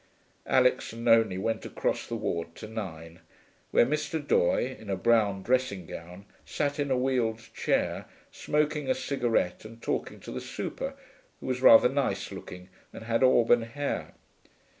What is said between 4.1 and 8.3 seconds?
Doye, in a brown dressing gown, sat in a wheeled chair,